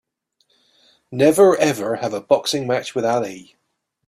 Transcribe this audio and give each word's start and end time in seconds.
Never 1.11 1.55
ever 1.57 1.97
have 1.97 2.11
a 2.11 2.21
boxing 2.21 2.65
match 2.65 2.95
with 2.95 3.05
Ali! 3.05 3.55